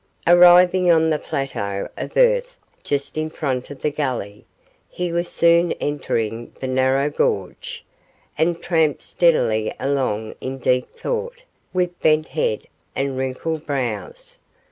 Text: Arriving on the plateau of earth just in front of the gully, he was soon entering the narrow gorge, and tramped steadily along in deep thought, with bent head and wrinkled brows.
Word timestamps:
Arriving 0.25 0.89
on 0.89 1.11
the 1.11 1.19
plateau 1.19 1.87
of 1.95 2.17
earth 2.17 2.55
just 2.83 3.19
in 3.19 3.29
front 3.29 3.69
of 3.69 3.83
the 3.83 3.91
gully, 3.91 4.45
he 4.89 5.11
was 5.11 5.29
soon 5.29 5.73
entering 5.73 6.51
the 6.59 6.65
narrow 6.67 7.07
gorge, 7.07 7.85
and 8.35 8.63
tramped 8.63 9.03
steadily 9.03 9.71
along 9.79 10.33
in 10.41 10.57
deep 10.57 10.89
thought, 10.95 11.43
with 11.71 11.99
bent 12.01 12.29
head 12.29 12.63
and 12.95 13.15
wrinkled 13.15 13.63
brows. 13.67 14.39